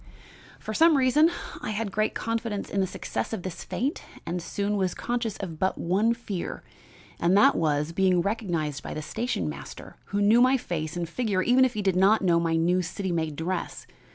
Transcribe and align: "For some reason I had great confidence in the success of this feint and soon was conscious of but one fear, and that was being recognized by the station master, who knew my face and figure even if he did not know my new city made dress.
"For 0.59 0.73
some 0.73 0.97
reason 0.97 1.29
I 1.61 1.69
had 1.69 1.91
great 1.91 2.15
confidence 2.15 2.71
in 2.71 2.79
the 2.81 2.87
success 2.87 3.33
of 3.33 3.43
this 3.43 3.63
feint 3.63 4.01
and 4.25 4.41
soon 4.41 4.75
was 4.75 4.95
conscious 4.95 5.37
of 5.37 5.59
but 5.59 5.77
one 5.77 6.15
fear, 6.15 6.63
and 7.19 7.37
that 7.37 7.53
was 7.55 7.91
being 7.91 8.19
recognized 8.21 8.81
by 8.81 8.95
the 8.95 9.03
station 9.03 9.47
master, 9.47 9.97
who 10.05 10.19
knew 10.19 10.41
my 10.41 10.57
face 10.57 10.97
and 10.97 11.07
figure 11.07 11.43
even 11.43 11.63
if 11.65 11.75
he 11.75 11.83
did 11.83 11.95
not 11.95 12.23
know 12.23 12.39
my 12.39 12.55
new 12.55 12.81
city 12.81 13.11
made 13.11 13.35
dress. 13.35 13.85